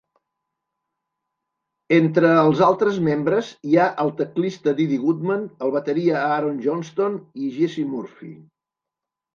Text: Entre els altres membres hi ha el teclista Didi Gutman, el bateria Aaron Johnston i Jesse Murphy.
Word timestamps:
Entre 1.97 2.31
els 2.45 2.63
altres 2.69 2.97
membres 3.09 3.53
hi 3.73 3.77
ha 3.83 3.87
el 4.05 4.11
teclista 4.23 4.75
Didi 4.81 5.01
Gutman, 5.05 5.45
el 5.67 5.77
bateria 5.79 6.19
Aaron 6.25 6.61
Johnston 6.67 7.25
i 7.45 7.57
Jesse 7.61 7.91
Murphy. 7.95 8.37